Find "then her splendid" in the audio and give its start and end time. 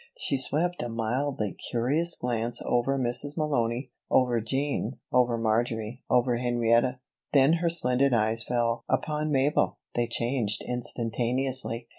7.33-8.11